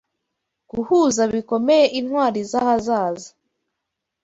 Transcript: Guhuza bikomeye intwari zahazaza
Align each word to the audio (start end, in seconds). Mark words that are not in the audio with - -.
Guhuza 0.71 1.21
bikomeye 1.33 1.85
intwari 1.99 2.41
zahazaza 2.51 3.29